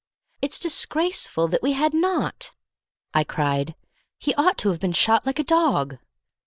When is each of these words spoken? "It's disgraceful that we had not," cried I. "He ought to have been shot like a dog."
"It's 0.41 0.57
disgraceful 0.57 1.47
that 1.49 1.61
we 1.61 1.73
had 1.73 1.93
not," 1.93 2.53
cried 3.27 3.69
I. 3.69 3.75
"He 4.17 4.33
ought 4.33 4.57
to 4.57 4.69
have 4.69 4.79
been 4.79 4.93
shot 4.93 5.27
like 5.27 5.37
a 5.37 5.43
dog." 5.43 5.99